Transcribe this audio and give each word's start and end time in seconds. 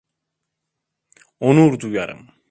Onur 1.39 1.79
duyarım. 1.79 2.29